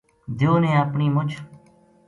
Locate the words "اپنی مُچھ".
0.83-1.35